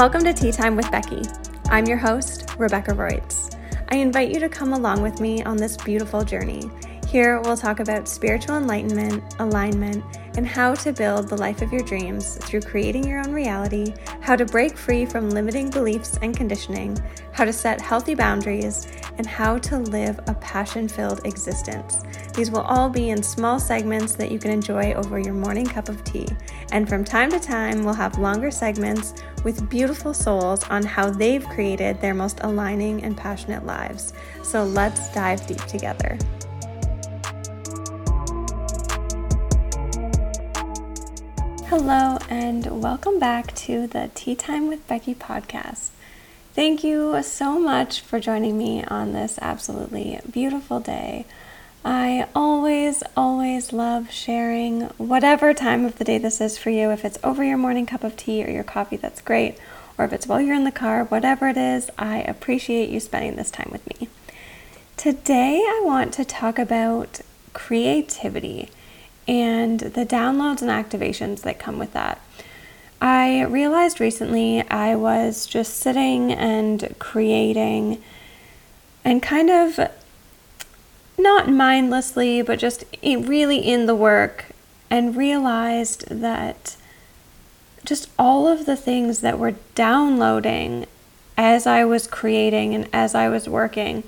[0.00, 1.20] Welcome to Tea Time with Becky.
[1.66, 3.54] I'm your host, Rebecca Roitz.
[3.90, 6.70] I invite you to come along with me on this beautiful journey.
[7.06, 10.02] Here, we'll talk about spiritual enlightenment, alignment,
[10.38, 13.92] and how to build the life of your dreams through creating your own reality,
[14.22, 16.96] how to break free from limiting beliefs and conditioning,
[17.32, 18.88] how to set healthy boundaries,
[19.18, 22.00] and how to live a passion filled existence.
[22.34, 25.90] These will all be in small segments that you can enjoy over your morning cup
[25.90, 26.26] of tea.
[26.72, 29.12] And from time to time, we'll have longer segments
[29.44, 34.12] with beautiful souls on how they've created their most aligning and passionate lives.
[34.44, 36.16] So let's dive deep together.
[41.66, 45.90] Hello, and welcome back to the Tea Time with Becky podcast.
[46.54, 51.26] Thank you so much for joining me on this absolutely beautiful day.
[51.84, 56.90] I always, always love sharing whatever time of the day this is for you.
[56.90, 59.56] If it's over your morning cup of tea or your coffee, that's great.
[59.96, 63.36] Or if it's while you're in the car, whatever it is, I appreciate you spending
[63.36, 64.08] this time with me.
[64.98, 67.20] Today, I want to talk about
[67.54, 68.68] creativity
[69.26, 72.20] and the downloads and activations that come with that.
[73.00, 78.02] I realized recently I was just sitting and creating
[79.02, 79.80] and kind of
[81.22, 84.46] not mindlessly, but just really in the work
[84.90, 86.76] and realized that
[87.84, 90.86] just all of the things that were downloading
[91.36, 94.04] as I was creating and as I was working.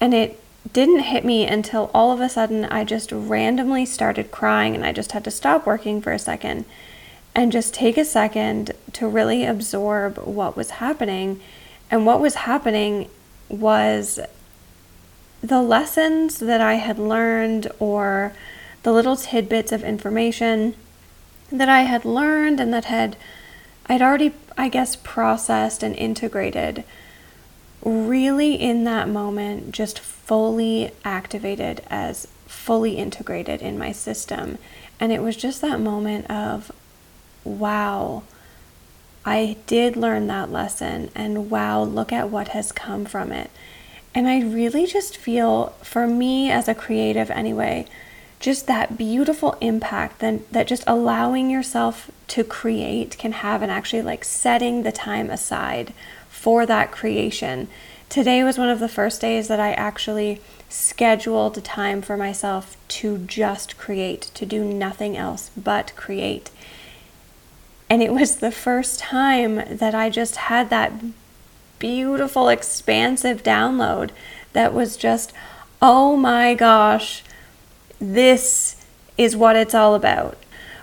[0.00, 0.40] And it
[0.72, 4.92] didn't hit me until all of a sudden I just randomly started crying and I
[4.92, 6.64] just had to stop working for a second
[7.34, 11.40] and just take a second to really absorb what was happening.
[11.90, 13.10] And what was happening
[13.48, 14.20] was
[15.44, 18.32] the lessons that I had learned or
[18.82, 20.74] the little tidbits of information
[21.50, 23.16] that I had learned and that had
[23.86, 26.84] I'd already I guess processed and integrated
[27.84, 34.56] really in that moment just fully activated as fully integrated in my system
[34.98, 36.72] and it was just that moment of
[37.44, 38.22] wow,
[39.24, 43.50] I did learn that lesson, and wow, look at what has come from it.
[44.14, 47.86] And I really just feel, for me as a creative anyway,
[48.38, 54.02] just that beautiful impact that, that just allowing yourself to create can have, and actually
[54.02, 55.92] like setting the time aside
[56.28, 57.68] for that creation.
[58.08, 62.76] Today was one of the first days that I actually scheduled a time for myself
[62.88, 66.50] to just create, to do nothing else but create.
[67.90, 70.92] And it was the first time that I just had that
[71.78, 74.10] beautiful, expansive download
[74.52, 75.32] that was just,
[75.82, 77.22] oh my gosh,
[78.00, 78.84] this
[79.16, 80.36] is what it's all about.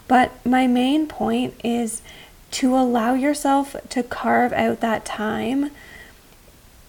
[0.08, 2.02] But my main point is
[2.52, 5.72] to allow yourself to carve out that time,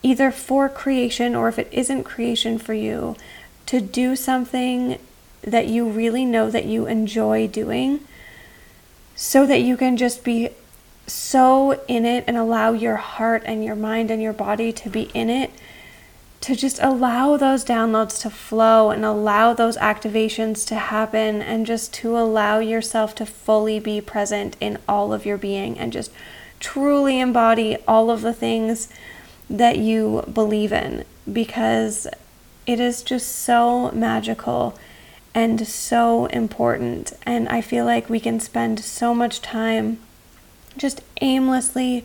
[0.03, 3.17] either for creation or if it isn't creation for you,
[3.67, 4.99] to do something
[5.43, 8.01] that you really know that you enjoy doing
[9.15, 10.51] so that you can just be
[11.13, 15.11] so in it and allow your heart and your mind and your body to be
[15.15, 15.51] in it
[16.41, 21.95] to just allow those downloads to flow and allow those activations to happen and just
[21.95, 26.11] to allow yourself to fully be present in all of your being and just
[26.59, 28.89] truly embody all of the things
[29.49, 32.09] that you believe in because
[32.67, 34.77] it is just so magical
[35.35, 37.13] and so important.
[37.25, 39.99] And I feel like we can spend so much time
[40.77, 42.05] just aimlessly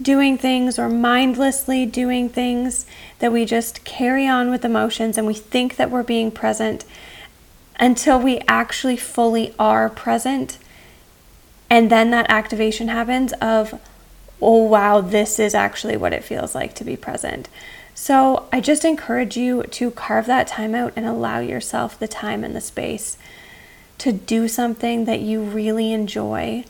[0.00, 2.86] doing things or mindlessly doing things
[3.18, 6.84] that we just carry on with emotions and we think that we're being present
[7.78, 10.58] until we actually fully are present.
[11.70, 13.80] And then that activation happens of,
[14.40, 17.48] oh wow, this is actually what it feels like to be present.
[17.94, 22.44] So I just encourage you to carve that time out and allow yourself the time
[22.44, 23.16] and the space
[23.98, 26.64] to do something that you really enjoy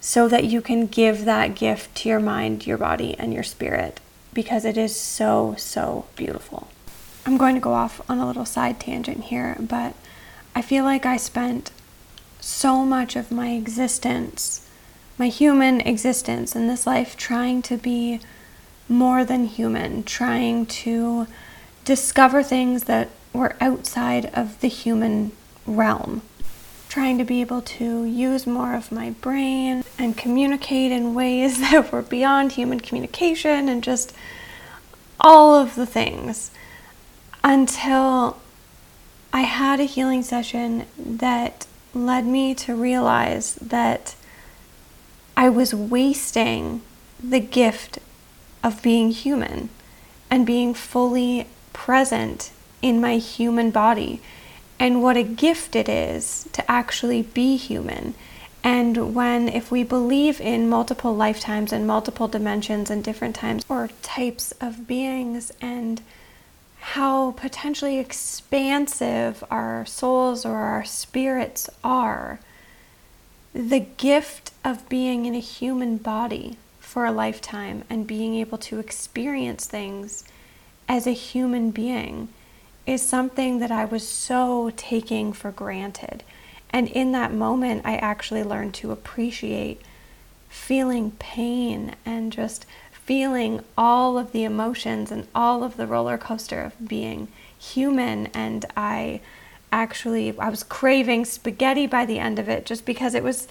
[0.00, 4.00] so that you can give that gift to your mind, your body, and your spirit
[4.36, 6.68] because it is so, so beautiful.
[7.24, 9.94] I'm going to go off on a little side tangent here, but
[10.54, 11.70] I feel like I spent
[12.38, 14.68] so much of my existence,
[15.18, 18.20] my human existence in this life, trying to be
[18.90, 21.26] more than human, trying to
[21.86, 25.32] discover things that were outside of the human
[25.66, 26.20] realm,
[26.90, 31.92] trying to be able to use more of my brain and communicate in ways that
[31.92, 34.12] were beyond human communication and just
[35.20, 36.50] all of the things
[37.42, 38.38] until
[39.32, 44.14] I had a healing session that led me to realize that
[45.36, 46.82] I was wasting
[47.22, 47.98] the gift
[48.62, 49.68] of being human
[50.30, 52.50] and being fully present
[52.82, 54.20] in my human body
[54.78, 58.14] and what a gift it is to actually be human.
[58.66, 63.90] And when, if we believe in multiple lifetimes and multiple dimensions and different times or
[64.02, 66.02] types of beings, and
[66.80, 72.40] how potentially expansive our souls or our spirits are,
[73.54, 78.80] the gift of being in a human body for a lifetime and being able to
[78.80, 80.24] experience things
[80.88, 82.30] as a human being
[82.84, 86.24] is something that I was so taking for granted.
[86.70, 89.80] And in that moment, I actually learned to appreciate
[90.48, 96.60] feeling pain and just feeling all of the emotions and all of the roller coaster
[96.60, 97.28] of being
[97.58, 98.26] human.
[98.34, 99.20] And I
[99.70, 103.46] actually, I was craving spaghetti by the end of it just because it was,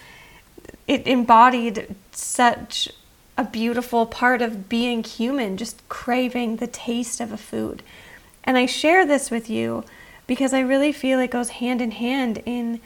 [0.87, 2.89] it embodied such
[3.37, 7.83] a beautiful part of being human, just craving the taste of a food.
[8.43, 9.83] And I share this with you
[10.27, 12.79] because I really feel it goes hand in hand in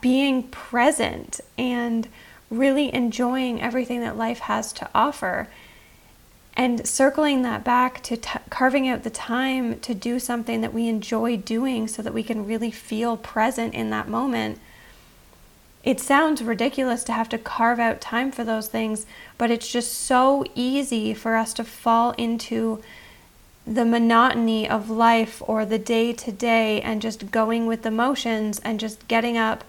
[0.00, 2.08] being present and
[2.50, 5.48] really enjoying everything that life has to offer.
[6.56, 10.88] And circling that back to t- carving out the time to do something that we
[10.88, 14.58] enjoy doing so that we can really feel present in that moment.
[15.84, 19.06] It sounds ridiculous to have to carve out time for those things,
[19.38, 22.82] but it's just so easy for us to fall into
[23.66, 28.60] the monotony of life or the day to day and just going with the motions
[28.60, 29.64] and just getting up,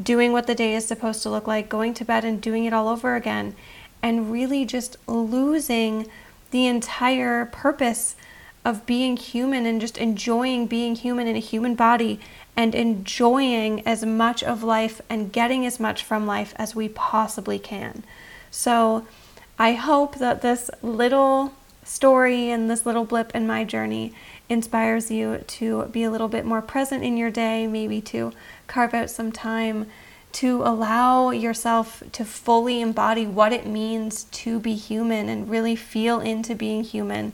[0.00, 2.72] doing what the day is supposed to look like, going to bed and doing it
[2.72, 3.54] all over again,
[4.02, 6.06] and really just losing
[6.50, 8.16] the entire purpose
[8.64, 12.18] of being human and just enjoying being human in a human body
[12.56, 17.58] and enjoying as much of life and getting as much from life as we possibly
[17.58, 18.02] can.
[18.50, 19.06] So,
[19.58, 21.52] I hope that this little
[21.86, 24.12] story and this little blip in my journey
[24.48, 28.32] inspires you to be a little bit more present in your day, maybe to
[28.66, 29.86] carve out some time
[30.32, 36.20] to allow yourself to fully embody what it means to be human and really feel
[36.20, 37.32] into being human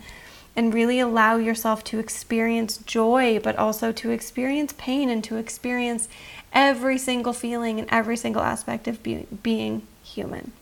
[0.55, 6.09] and really allow yourself to experience joy, but also to experience pain and to experience
[6.53, 10.53] every single feeling and every single aspect of be- being human.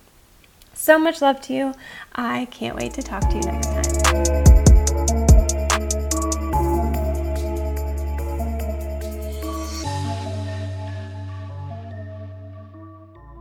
[0.81, 1.75] So much love to you.
[2.15, 4.50] I can't wait to talk to you next time.